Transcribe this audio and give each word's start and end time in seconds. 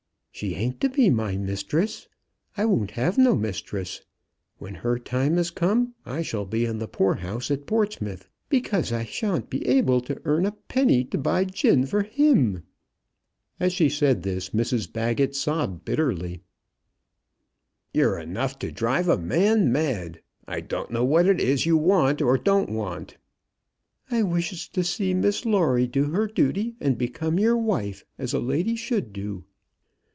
"She 0.33 0.55
ain't 0.55 0.81
to 0.81 0.89
be 0.89 1.11
my 1.11 1.37
mistress. 1.37 2.07
I 2.57 2.65
won't 2.65 2.91
have 2.91 3.15
no 3.15 3.35
mistress. 3.35 4.01
When 4.57 4.75
her 4.75 4.97
time 4.97 5.37
is 5.37 5.51
come, 5.51 5.93
I 6.03 6.23
shall 6.23 6.45
be 6.45 6.65
in 6.65 6.79
the 6.79 6.87
poorhouse 6.87 7.51
at 7.51 7.67
Portsmouth, 7.67 8.27
because 8.49 8.91
I 8.91 9.03
shan't 9.03 9.51
be 9.51 9.63
able 9.67 10.01
to 10.01 10.19
earn 10.25 10.47
a 10.47 10.53
penny 10.53 11.03
to 11.03 11.17
buy 11.19 11.43
gin 11.43 11.85
for 11.85 12.01
him." 12.01 12.63
As 13.59 13.71
she 13.71 13.87
said 13.87 14.23
this, 14.23 14.49
Mrs 14.49 14.91
Baggett 14.91 15.35
sobbed 15.35 15.85
bitterly. 15.85 16.41
"You're 17.93 18.17
enough 18.17 18.57
to 18.59 18.71
drive 18.71 19.09
a 19.09 19.19
man 19.19 19.71
mad. 19.71 20.21
I 20.47 20.61
don't 20.61 20.89
know 20.89 21.03
what 21.05 21.27
it 21.27 21.39
is 21.39 21.67
you 21.67 21.77
want, 21.77 22.19
or 22.19 22.37
you 22.37 22.41
don't 22.43 22.69
want." 22.71 23.17
"I 24.09 24.23
wishes 24.23 24.67
to 24.69 24.83
see 24.83 25.13
Miss 25.13 25.45
Lawrie 25.45 25.87
do 25.87 26.05
her 26.05 26.25
dooty, 26.25 26.77
and 26.79 26.97
become 26.97 27.37
your 27.37 27.57
wife, 27.57 28.05
as 28.17 28.33
a 28.33 28.39
lady 28.39 28.75
should 28.75 29.13
do. 29.13 29.43